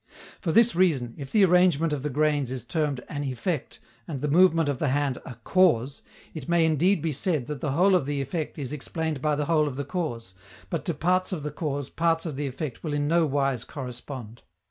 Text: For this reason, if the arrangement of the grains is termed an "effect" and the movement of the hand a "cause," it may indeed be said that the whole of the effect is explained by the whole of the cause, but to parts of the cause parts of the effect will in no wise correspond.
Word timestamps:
For 0.39 0.51
this 0.51 0.75
reason, 0.75 1.13
if 1.19 1.31
the 1.31 1.45
arrangement 1.45 1.93
of 1.93 2.01
the 2.01 2.09
grains 2.09 2.49
is 2.49 2.65
termed 2.65 3.03
an 3.07 3.23
"effect" 3.23 3.77
and 4.07 4.19
the 4.19 4.27
movement 4.27 4.67
of 4.67 4.79
the 4.79 4.87
hand 4.87 5.19
a 5.27 5.35
"cause," 5.43 6.01
it 6.33 6.49
may 6.49 6.65
indeed 6.65 7.03
be 7.03 7.13
said 7.13 7.45
that 7.45 7.61
the 7.61 7.73
whole 7.73 7.93
of 7.93 8.07
the 8.07 8.19
effect 8.19 8.57
is 8.57 8.73
explained 8.73 9.21
by 9.21 9.35
the 9.35 9.45
whole 9.45 9.67
of 9.67 9.75
the 9.75 9.85
cause, 9.85 10.33
but 10.71 10.85
to 10.85 10.95
parts 10.95 11.31
of 11.31 11.43
the 11.43 11.51
cause 11.51 11.91
parts 11.91 12.25
of 12.25 12.35
the 12.35 12.47
effect 12.47 12.83
will 12.83 12.93
in 12.93 13.07
no 13.07 13.27
wise 13.27 13.63
correspond. 13.63 14.41